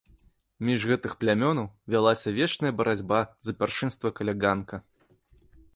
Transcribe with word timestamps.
Між 0.69 0.85
гэтых 0.91 1.11
плямёнаў 1.23 1.67
вялася 1.95 2.33
вечная 2.39 2.73
барацьба 2.81 3.19
за 3.49 3.53
пяршынства 3.61 4.07
каля 4.21 4.33
ганка. 4.45 4.83